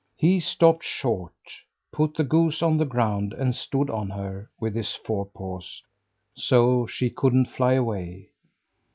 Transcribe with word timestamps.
He 0.17 0.39
stopped 0.39 0.83
short, 0.83 1.31
put 1.91 2.15
the 2.15 2.23
goose 2.23 2.63
on 2.63 2.77
the 2.77 2.85
ground, 2.87 3.33
and 3.33 3.55
stood 3.55 3.87
on 3.91 4.09
her 4.09 4.49
with 4.59 4.73
his 4.73 4.95
forepaws, 4.95 5.83
so 6.33 6.87
she 6.87 7.11
couldn't 7.11 7.49
fly 7.49 7.73
away. 7.73 8.29